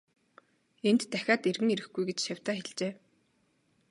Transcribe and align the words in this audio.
Энд 0.89 1.01
дахиад 1.11 1.43
эргэн 1.49 1.69
ирэхгүй 1.73 2.03
гэж 2.07 2.19
шавьдаа 2.25 2.55
хэлжээ. 2.57 2.93